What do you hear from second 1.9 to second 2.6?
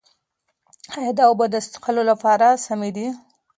لپاره